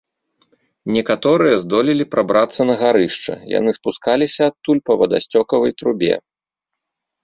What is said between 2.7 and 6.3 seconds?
на гарышча, яны спускаліся адтуль па вадасцёкавай трубе.